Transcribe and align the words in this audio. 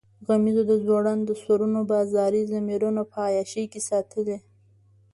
غمیزو 0.27 0.63
د 0.71 0.73
ځوړندو 0.85 1.33
سرونو 1.43 1.79
بازاري 1.91 2.41
ضمیرونه 2.53 3.01
په 3.11 3.17
عیاشۍ 3.27 3.65
کې 3.71 3.81
ساتلي. 3.89 4.37